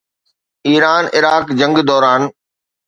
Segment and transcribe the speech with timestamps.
[0.67, 2.21] ايران-عراق جنگ دوران